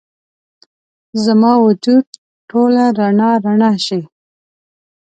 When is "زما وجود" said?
1.23-2.05